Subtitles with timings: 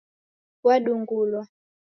[0.65, 1.41] Wadungulwa